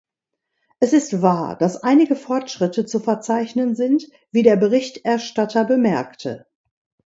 Es 0.79 0.93
ist 0.93 1.21
wahr, 1.21 1.55
dass 1.55 1.83
einige 1.83 2.15
Fortschritte 2.15 2.87
zu 2.87 2.99
verzeichnen 2.99 3.75
sind, 3.75 4.07
wie 4.31 4.41
der 4.41 4.55
Berichterstatter 4.55 5.63
bemerkte. 5.63 6.47